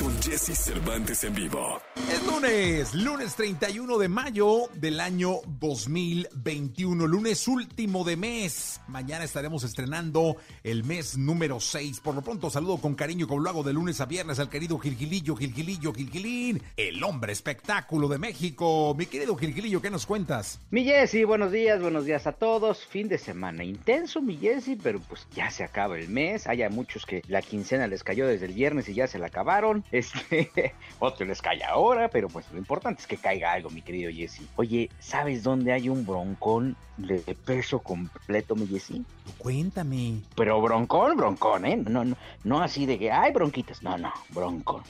con 0.00 0.22
Jesse 0.22 0.56
Cervantes 0.56 1.24
en 1.24 1.34
vivo. 1.34 1.78
Es 2.10 2.26
lunes, 2.26 2.94
lunes 2.94 3.34
31 3.36 3.98
de 3.98 4.08
mayo 4.08 4.68
del 4.74 4.98
año 4.98 5.40
2021, 5.60 7.06
lunes 7.06 7.46
último 7.46 8.02
de 8.02 8.16
mes. 8.16 8.80
Mañana 8.88 9.24
estaremos 9.24 9.62
estrenando 9.62 10.36
el 10.64 10.84
mes 10.84 11.18
número 11.18 11.60
6. 11.60 12.00
Por 12.00 12.14
lo 12.14 12.22
pronto, 12.22 12.48
saludo 12.48 12.78
con 12.78 12.94
cariño, 12.94 13.28
como 13.28 13.40
lo 13.40 13.50
hago 13.50 13.62
de 13.62 13.74
lunes 13.74 14.00
a 14.00 14.06
viernes, 14.06 14.38
al 14.38 14.48
querido 14.48 14.78
Gilgilillo, 14.78 15.36
Gilgilillo, 15.36 15.92
Gilgilín, 15.92 16.62
el 16.76 17.04
hombre 17.04 17.32
espectáculo 17.32 18.08
de 18.08 18.18
México. 18.18 18.94
Mi 18.96 19.04
querido 19.04 19.36
Gilgilillo, 19.36 19.82
¿qué 19.82 19.90
nos 19.90 20.06
cuentas? 20.06 20.60
Mi 20.70 20.84
Jessy, 20.84 21.24
buenos 21.24 21.52
días, 21.52 21.80
buenos 21.80 22.06
días 22.06 22.26
a 22.26 22.32
todos. 22.32 22.86
Fin 22.86 23.08
de 23.08 23.18
semana 23.18 23.64
intenso, 23.64 24.22
mi 24.22 24.38
Jessy, 24.38 24.76
pero 24.76 24.98
pues 25.00 25.26
ya 25.34 25.50
se 25.50 25.62
acaba 25.62 25.98
el 25.98 26.08
mes. 26.08 26.46
Hay 26.46 26.66
muchos 26.70 27.04
que 27.04 27.22
la 27.28 27.42
quincena 27.42 27.86
les 27.86 28.02
cayó 28.02 28.26
desde 28.26 28.46
el 28.46 28.54
viernes 28.54 28.88
y 28.88 28.94
ya 28.94 29.06
se 29.06 29.18
la 29.18 29.26
acabaron. 29.26 29.84
Este, 29.92 30.74
otro 31.00 31.26
les 31.26 31.42
cae 31.42 31.62
ahora, 31.64 32.08
pero 32.08 32.28
pues 32.28 32.46
lo 32.52 32.58
importante 32.58 33.00
es 33.00 33.06
que 33.06 33.16
caiga 33.16 33.52
algo, 33.52 33.70
mi 33.70 33.82
querido 33.82 34.10
Jessy. 34.10 34.46
Oye, 34.56 34.90
¿sabes 34.98 35.42
dónde 35.42 35.72
hay 35.72 35.88
un 35.88 36.06
broncón 36.06 36.76
de 36.96 37.18
peso 37.44 37.80
completo, 37.80 38.54
mi 38.54 38.66
Jessy? 38.66 39.04
Cuéntame. 39.38 40.20
Pero 40.36 40.60
broncón, 40.60 41.16
broncón, 41.16 41.64
¿eh? 41.66 41.76
No, 41.76 42.04
no, 42.04 42.16
no 42.44 42.60
así 42.62 42.86
de 42.86 42.98
que 42.98 43.10
hay 43.10 43.32
bronquitas. 43.32 43.82
No, 43.82 43.98
no, 43.98 44.12
broncón. 44.30 44.82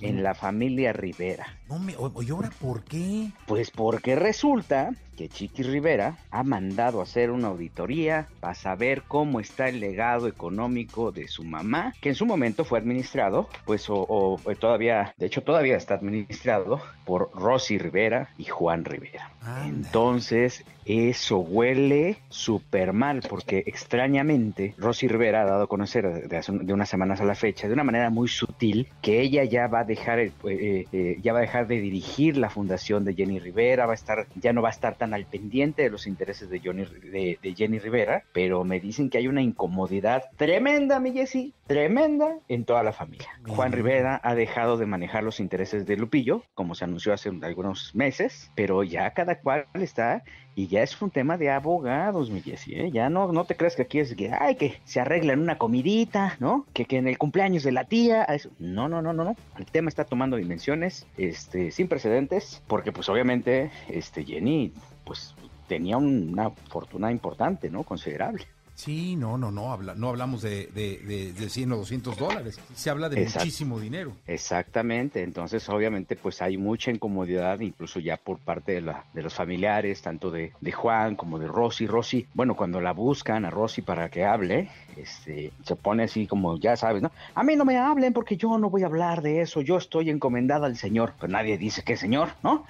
En 0.00 0.22
la 0.22 0.34
familia 0.34 0.92
Rivera. 0.92 1.58
No 1.68 1.78
me, 1.80 1.96
oye, 1.96 2.30
¿ahora 2.30 2.50
por 2.60 2.84
qué? 2.84 3.30
Pues 3.46 3.70
porque 3.72 4.14
resulta 4.14 4.92
que 5.18 5.28
Chiqui 5.28 5.64
Rivera 5.64 6.16
ha 6.30 6.44
mandado 6.44 7.00
a 7.00 7.02
hacer 7.02 7.32
una 7.32 7.48
auditoría 7.48 8.28
para 8.38 8.54
saber 8.54 9.02
cómo 9.08 9.40
está 9.40 9.68
el 9.68 9.80
legado 9.80 10.28
económico 10.28 11.10
de 11.10 11.26
su 11.26 11.42
mamá, 11.42 11.92
que 12.00 12.10
en 12.10 12.14
su 12.14 12.24
momento 12.24 12.64
fue 12.64 12.78
administrado, 12.78 13.48
pues 13.64 13.90
o, 13.90 13.96
o- 13.96 14.38
o 14.44 14.54
todavía, 14.54 15.12
de 15.18 15.26
hecho 15.26 15.42
todavía 15.42 15.76
está 15.76 15.94
administrado 15.94 16.80
por 17.04 17.30
Rosy 17.34 17.78
Rivera 17.78 18.28
y 18.38 18.44
Juan 18.44 18.84
Rivera. 18.84 19.32
Anda. 19.42 19.66
Entonces, 19.66 20.64
eso 20.84 21.38
huele 21.38 22.18
súper 22.28 22.92
mal, 22.92 23.20
porque 23.28 23.62
extrañamente 23.66 24.74
Rosy 24.78 25.08
Rivera 25.08 25.42
ha 25.42 25.46
dado 25.46 25.64
a 25.64 25.66
conocer 25.66 26.28
de, 26.28 26.36
hace 26.36 26.52
un- 26.52 26.64
de 26.66 26.72
unas 26.72 26.88
semanas 26.88 27.20
a 27.20 27.24
la 27.24 27.34
fecha, 27.34 27.66
de 27.66 27.74
una 27.74 27.82
manera 27.84 28.10
muy 28.10 28.28
sutil, 28.28 28.88
que 29.02 29.20
ella 29.20 29.42
ya 29.44 29.66
va 29.66 29.80
a 29.80 29.84
dejar, 29.84 30.18
el- 30.18 30.32
eh, 30.48 30.86
eh, 30.92 31.16
ya 31.22 31.32
va 31.32 31.40
a 31.40 31.42
dejar 31.42 31.66
de 31.66 31.80
dirigir 31.80 32.36
la 32.36 32.50
fundación 32.50 33.04
de 33.04 33.14
Jenny 33.14 33.38
Rivera, 33.40 33.86
va 33.86 33.92
a 33.92 33.94
estar, 33.94 34.26
ya 34.36 34.52
no 34.52 34.62
va 34.62 34.68
a 34.68 34.72
estar 34.72 34.96
tan 34.96 35.07
al 35.14 35.26
pendiente 35.26 35.82
de 35.82 35.90
los 35.90 36.06
intereses 36.06 36.50
de, 36.50 36.60
Johnny, 36.60 36.84
de, 36.84 37.38
de 37.42 37.54
Jenny 37.54 37.78
Rivera, 37.78 38.24
pero 38.32 38.64
me 38.64 38.80
dicen 38.80 39.10
que 39.10 39.18
hay 39.18 39.28
una 39.28 39.42
incomodidad 39.42 40.24
tremenda, 40.36 41.00
mi 41.00 41.12
Jessy, 41.12 41.54
tremenda 41.66 42.38
en 42.48 42.64
toda 42.64 42.82
la 42.82 42.92
familia. 42.92 43.28
Juan. 43.46 43.72
Rivera 43.72 44.20
ha 44.24 44.34
dejado 44.34 44.78
de 44.78 44.86
manejar 44.86 45.22
los 45.22 45.40
intereses 45.40 45.86
de 45.86 45.96
Lupillo, 45.96 46.42
como 46.54 46.74
se 46.74 46.84
anunció 46.84 47.12
hace 47.12 47.30
algunos 47.42 47.94
meses, 47.94 48.50
pero 48.54 48.82
ya 48.82 49.10
cada 49.12 49.40
cual 49.40 49.66
está 49.74 50.24
y 50.58 50.66
ya 50.66 50.82
es 50.82 51.00
un 51.00 51.10
tema 51.10 51.36
de 51.38 51.50
abogados, 51.50 52.30
mi 52.30 52.40
Jessy, 52.40 52.74
¿eh? 52.74 52.90
Ya 52.90 53.08
no, 53.10 53.30
no 53.30 53.44
te 53.44 53.54
creas 53.54 53.76
que 53.76 53.82
aquí 53.82 54.00
es 54.00 54.16
que, 54.16 54.32
ay, 54.32 54.56
que 54.56 54.80
se 54.84 54.98
arreglan 54.98 55.38
una 55.40 55.56
comidita, 55.56 56.36
¿no? 56.40 56.66
Que, 56.72 56.84
que 56.84 56.96
en 56.96 57.06
el 57.06 57.16
cumpleaños 57.16 57.62
de 57.62 57.70
la 57.70 57.84
tía, 57.84 58.24
eso. 58.24 58.50
No, 58.58 58.88
no, 58.88 59.00
no, 59.00 59.12
no, 59.12 59.22
no. 59.22 59.36
El 59.56 59.66
tema 59.66 59.88
está 59.88 60.04
tomando 60.04 60.36
dimensiones, 60.36 61.06
este, 61.16 61.70
sin 61.70 61.86
precedentes, 61.86 62.60
porque 62.66 62.90
pues 62.90 63.08
obviamente, 63.08 63.70
este, 63.88 64.24
Jenny, 64.24 64.72
pues 65.08 65.34
tenía 65.66 65.96
una 65.96 66.50
fortuna 66.50 67.10
importante, 67.10 67.70
¿no? 67.70 67.82
Considerable. 67.82 68.46
Sí, 68.74 69.16
no, 69.16 69.36
no, 69.36 69.50
no, 69.50 69.72
habla, 69.72 69.96
no 69.96 70.10
hablamos 70.10 70.40
de, 70.40 70.68
de, 70.68 70.98
de, 70.98 71.32
de 71.32 71.48
100 71.48 71.72
o 71.72 71.76
200 71.78 72.16
dólares. 72.16 72.60
Se 72.76 72.90
habla 72.90 73.08
de 73.08 73.24
muchísimo 73.24 73.80
dinero. 73.80 74.12
Exactamente, 74.24 75.24
entonces 75.24 75.68
obviamente 75.68 76.14
pues 76.14 76.40
hay 76.42 76.58
mucha 76.58 76.92
incomodidad 76.92 77.58
incluso 77.58 77.98
ya 77.98 78.16
por 78.18 78.38
parte 78.38 78.74
de, 78.74 78.82
la, 78.82 79.04
de 79.14 79.22
los 79.22 79.34
familiares, 79.34 80.00
tanto 80.00 80.30
de, 80.30 80.52
de 80.60 80.70
Juan 80.70 81.16
como 81.16 81.40
de 81.40 81.48
Rosy. 81.48 81.88
Rosy, 81.88 82.28
bueno, 82.34 82.54
cuando 82.54 82.80
la 82.80 82.92
buscan 82.92 83.44
a 83.44 83.50
Rosy 83.50 83.82
para 83.82 84.10
que 84.10 84.24
hable, 84.24 84.70
este, 84.96 85.50
se 85.64 85.74
pone 85.74 86.04
así 86.04 86.28
como, 86.28 86.56
ya 86.56 86.76
sabes, 86.76 87.02
¿no? 87.02 87.10
A 87.34 87.42
mí 87.42 87.56
no 87.56 87.64
me 87.64 87.78
hablen 87.78 88.12
porque 88.12 88.36
yo 88.36 88.58
no 88.58 88.70
voy 88.70 88.84
a 88.84 88.86
hablar 88.86 89.22
de 89.22 89.40
eso, 89.40 89.60
yo 89.60 89.76
estoy 89.76 90.08
encomendada 90.08 90.66
al 90.68 90.76
Señor, 90.76 91.14
pero 91.18 91.32
nadie 91.32 91.58
dice 91.58 91.82
que 91.82 91.96
Señor, 91.96 92.28
¿no? 92.44 92.64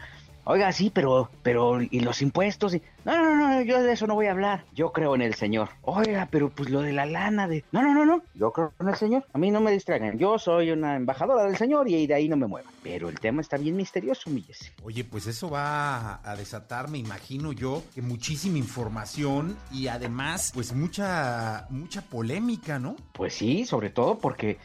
Oiga, 0.50 0.72
sí, 0.72 0.88
pero, 0.88 1.28
pero, 1.42 1.82
¿y 1.82 2.00
los 2.00 2.22
impuestos? 2.22 2.74
Y, 2.74 2.80
no, 3.04 3.22
no, 3.22 3.36
no, 3.36 3.60
yo 3.60 3.82
de 3.82 3.92
eso 3.92 4.06
no 4.06 4.14
voy 4.14 4.28
a 4.28 4.30
hablar. 4.30 4.64
Yo 4.72 4.92
creo 4.92 5.14
en 5.14 5.20
el 5.20 5.34
Señor. 5.34 5.68
Oiga, 5.82 6.26
pero 6.30 6.48
pues 6.48 6.70
lo 6.70 6.80
de 6.80 6.94
la 6.94 7.04
lana 7.04 7.46
de... 7.46 7.66
No, 7.70 7.82
no, 7.82 7.92
no, 7.92 8.06
no. 8.06 8.22
Yo 8.32 8.50
creo 8.50 8.72
en 8.80 8.88
el 8.88 8.94
Señor. 8.94 9.26
A 9.34 9.36
mí 9.36 9.50
no 9.50 9.60
me 9.60 9.70
distraigan. 9.70 10.16
Yo 10.16 10.38
soy 10.38 10.70
una 10.70 10.96
embajadora 10.96 11.44
del 11.44 11.58
Señor 11.58 11.86
y 11.90 12.06
de 12.06 12.14
ahí 12.14 12.30
no 12.30 12.38
me 12.38 12.46
muevan. 12.46 12.72
Pero 12.82 13.10
el 13.10 13.20
tema 13.20 13.42
está 13.42 13.58
bien 13.58 13.76
misterioso, 13.76 14.30
mi. 14.30 14.42
Oye, 14.84 15.04
pues 15.04 15.26
eso 15.26 15.50
va 15.50 16.22
a 16.24 16.34
desatar, 16.34 16.88
me 16.88 16.96
imagino 16.96 17.52
yo, 17.52 17.82
que 17.94 18.00
muchísima 18.00 18.56
información 18.56 19.54
y 19.70 19.88
además, 19.88 20.52
pues 20.54 20.72
mucha, 20.72 21.66
mucha 21.68 22.00
polémica, 22.00 22.78
¿no? 22.78 22.96
Pues 23.12 23.34
sí, 23.34 23.66
sobre 23.66 23.90
todo 23.90 24.16
porque, 24.18 24.56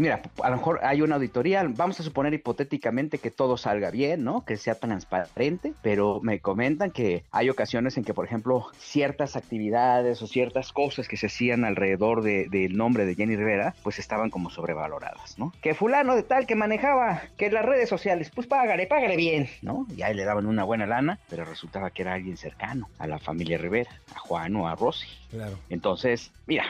mira, 0.00 0.22
a 0.42 0.50
lo 0.50 0.56
mejor 0.56 0.80
hay 0.82 1.02
una 1.02 1.16
auditoría, 1.16 1.62
vamos 1.68 2.00
a 2.00 2.02
suponer 2.02 2.32
hipotéticamente 2.32 3.18
que 3.18 3.30
todo 3.30 3.56
salga 3.56 3.90
bien, 3.90 4.24
¿no? 4.24 4.44
Que 4.44 4.56
sea 4.56 4.74
transparente, 4.74 5.74
pero 5.82 6.20
me 6.22 6.40
comentan 6.40 6.90
que 6.90 7.24
hay 7.30 7.50
ocasiones 7.50 7.96
en 7.96 8.04
que, 8.04 8.14
por 8.14 8.24
ejemplo, 8.24 8.66
ciertas 8.78 9.36
actividades 9.36 10.22
o 10.22 10.26
ciertas 10.26 10.72
cosas 10.72 11.08
que 11.08 11.16
se 11.16 11.26
hacían 11.26 11.64
alrededor 11.64 12.22
de- 12.22 12.48
del 12.48 12.76
nombre 12.76 13.04
de 13.04 13.14
Jenny 13.14 13.36
Rivera, 13.36 13.74
pues 13.82 13.98
estaban 13.98 14.30
como 14.30 14.50
sobrevaloradas, 14.50 15.38
¿no? 15.38 15.52
Que 15.60 15.74
fulano 15.74 16.14
de 16.14 16.22
tal 16.22 16.46
que 16.46 16.54
manejaba, 16.54 17.22
que 17.36 17.50
las 17.50 17.64
redes 17.64 17.88
sociales, 17.88 18.30
pues 18.34 18.46
págale, 18.46 18.86
págale 18.86 19.16
bien, 19.16 19.48
¿no? 19.62 19.86
Y 19.96 20.02
ahí 20.02 20.14
le 20.14 20.24
daban 20.24 20.46
una 20.46 20.64
buena 20.64 20.86
lana, 20.86 21.18
pero 21.28 21.44
resultaba 21.44 21.90
que 21.90 22.02
era 22.02 22.14
alguien 22.14 22.36
cercano 22.36 22.88
a 22.98 23.06
la 23.06 23.18
familia 23.18 23.58
Rivera, 23.58 23.90
a 24.14 24.18
Juan 24.18 24.56
o 24.56 24.68
a 24.68 24.74
Rosy. 24.74 25.06
Claro. 25.30 25.58
Entonces, 25.68 26.32
mira, 26.46 26.64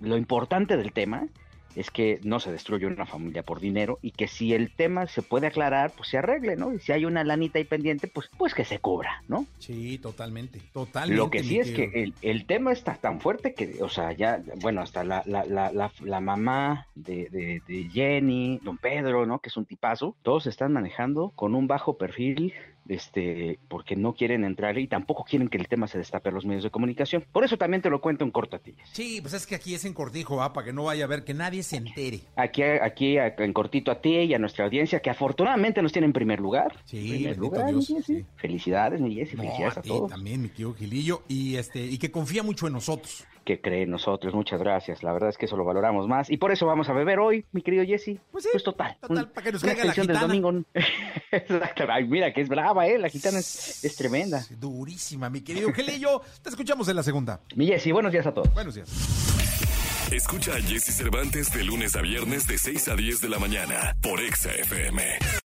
lo 0.00 0.16
importante 0.16 0.76
del 0.76 0.92
tema 0.92 1.26
es 1.76 1.90
que 1.90 2.18
no 2.24 2.40
se 2.40 2.50
destruye 2.50 2.86
una 2.86 3.06
familia 3.06 3.42
por 3.42 3.60
dinero 3.60 3.98
y 4.02 4.10
que 4.10 4.26
si 4.26 4.54
el 4.54 4.74
tema 4.74 5.06
se 5.06 5.22
puede 5.22 5.46
aclarar, 5.46 5.92
pues 5.96 6.08
se 6.08 6.18
arregle, 6.18 6.56
¿no? 6.56 6.72
Y 6.72 6.80
si 6.80 6.92
hay 6.92 7.04
una 7.04 7.22
lanita 7.22 7.58
ahí 7.58 7.64
pendiente, 7.64 8.08
pues, 8.08 8.30
pues 8.36 8.54
que 8.54 8.64
se 8.64 8.78
cubra, 8.78 9.22
¿no? 9.28 9.46
Sí, 9.58 9.98
totalmente, 9.98 10.60
totalmente. 10.72 11.16
Lo 11.16 11.30
que 11.30 11.44
sí 11.44 11.58
es 11.58 11.70
que 11.70 11.90
el, 11.94 12.14
el 12.22 12.46
tema 12.46 12.72
está 12.72 12.94
tan 12.94 13.20
fuerte 13.20 13.54
que, 13.54 13.82
o 13.82 13.88
sea, 13.88 14.12
ya, 14.12 14.42
bueno, 14.56 14.80
hasta 14.80 15.04
la, 15.04 15.22
la, 15.26 15.44
la, 15.44 15.70
la, 15.70 15.92
la 16.02 16.20
mamá 16.20 16.86
de, 16.94 17.28
de, 17.30 17.62
de 17.66 17.90
Jenny, 17.90 18.58
don 18.62 18.78
Pedro, 18.78 19.26
¿no? 19.26 19.40
Que 19.40 19.50
es 19.50 19.56
un 19.56 19.66
tipazo, 19.66 20.16
todos 20.22 20.46
están 20.46 20.72
manejando 20.72 21.32
con 21.36 21.54
un 21.54 21.66
bajo 21.66 21.98
perfil, 21.98 22.54
este, 22.88 23.58
porque 23.68 23.96
no 23.96 24.14
quieren 24.14 24.44
entrar 24.44 24.78
y 24.78 24.86
tampoco 24.86 25.24
quieren 25.24 25.48
que 25.48 25.58
el 25.58 25.68
tema 25.68 25.86
se 25.86 25.98
destape 25.98 26.28
a 26.28 26.32
los 26.32 26.44
medios 26.44 26.64
de 26.64 26.70
comunicación. 26.70 27.24
Por 27.32 27.44
eso 27.44 27.56
también 27.56 27.82
te 27.82 27.90
lo 27.90 28.00
cuento 28.00 28.24
en 28.24 28.30
cortatillas. 28.30 28.88
Sí, 28.92 29.20
pues 29.20 29.34
es 29.34 29.46
que 29.46 29.54
aquí 29.54 29.74
es 29.74 29.84
en 29.84 29.92
cortijo, 29.94 30.42
¿ah? 30.42 30.52
Para 30.52 30.66
que 30.66 30.72
no 30.72 30.84
vaya 30.84 31.04
a 31.04 31.08
ver 31.08 31.24
que 31.24 31.34
nadie 31.34 31.62
se 31.62 31.76
entere. 31.76 32.20
Aquí, 32.36 32.62
aquí 32.62 33.18
a- 33.18 33.34
en 33.38 33.52
cortito 33.52 33.90
a 33.90 34.00
ti 34.00 34.10
y 34.16 34.34
a 34.34 34.38
nuestra 34.38 34.64
audiencia, 34.64 35.00
que 35.00 35.10
afortunadamente 35.10 35.82
nos 35.82 35.92
tiene 35.92 36.06
en 36.06 36.12
primer 36.12 36.40
lugar. 36.40 36.76
Sí, 36.84 37.08
primer 37.10 37.36
lugar, 37.38 37.66
Dios, 37.70 37.92
sí. 38.04 38.24
Felicidades, 38.36 39.00
mi 39.00 39.14
Jessy, 39.14 39.36
No, 39.36 39.42
felicidades 39.42 39.76
a 39.76 39.80
a, 39.80 39.82
ti 39.82 39.88
todos. 39.88 40.10
también, 40.10 40.42
mi 40.42 40.48
tío 40.48 40.72
Gilillo, 40.74 41.22
y 41.28 41.56
este, 41.56 41.80
y 41.84 41.98
que 41.98 42.10
confía 42.10 42.42
mucho 42.42 42.66
en 42.66 42.72
nosotros. 42.74 43.24
Que 43.46 43.60
cree 43.60 43.84
en 43.84 43.90
nosotros, 43.90 44.34
muchas 44.34 44.58
gracias. 44.60 45.04
La 45.04 45.12
verdad 45.12 45.30
es 45.30 45.38
que 45.38 45.46
eso 45.46 45.56
lo 45.56 45.64
valoramos 45.64 46.08
más. 46.08 46.28
Y 46.30 46.36
por 46.36 46.50
eso 46.50 46.66
vamos 46.66 46.88
a 46.88 46.92
beber 46.92 47.20
hoy, 47.20 47.46
mi 47.52 47.62
querido 47.62 47.84
Jesse. 47.84 48.18
Pues 48.32 48.42
sí, 48.42 48.50
total. 48.64 48.98
total, 49.00 49.24
un- 49.26 49.30
para 49.32 49.44
que 49.44 49.52
nos 49.52 49.62
una 49.62 49.72
caiga 49.72 49.84
la 49.84 49.92
extensión 49.92 50.06
del 50.08 50.16
gitana. 50.16 50.34
domingo. 50.34 50.66
Ay, 51.92 52.04
mira 52.08 52.32
que 52.34 52.40
es 52.40 52.48
brava, 52.48 52.86
¿eh? 52.88 52.98
La 52.98 53.08
gitana 53.08 53.38
es, 53.38 53.84
es 53.84 53.94
tremenda. 53.96 54.44
Durísima, 54.58 55.30
mi 55.30 55.42
querido 55.42 55.72
Gilillo. 55.72 56.22
Te 56.42 56.50
escuchamos 56.50 56.88
en 56.88 56.96
la 56.96 57.04
segunda. 57.04 57.40
Mi 57.54 57.66
Jesse, 57.68 57.92
buenos 57.92 58.10
días 58.10 58.26
a 58.26 58.34
todos. 58.34 58.52
Buenos 58.52 58.74
días. 58.74 58.88
Escucha 60.10 60.52
a 60.54 60.60
Jesse 60.60 60.92
Cervantes 60.96 61.52
de 61.52 61.62
lunes 61.62 61.94
a 61.94 62.00
viernes 62.02 62.48
de 62.48 62.58
6 62.58 62.88
a 62.88 62.96
10 62.96 63.20
de 63.20 63.28
la 63.28 63.38
mañana 63.38 63.96
por 64.02 64.20
Exa 64.20 64.50
FM. 64.50 65.02